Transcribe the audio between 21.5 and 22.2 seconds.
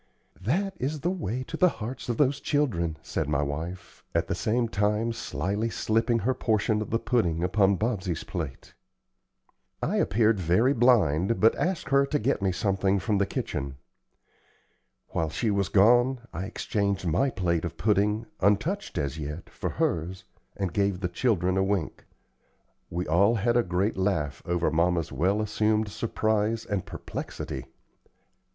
a wink.